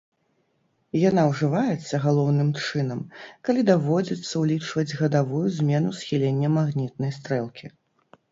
[1.09, 3.03] Яна ўжываецца галоўным чынам,
[3.49, 7.65] калі даводзіцца ўлічваць гадавую змену схілення магнітнай стрэлкі.